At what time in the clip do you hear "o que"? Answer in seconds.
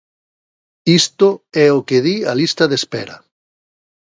1.77-1.99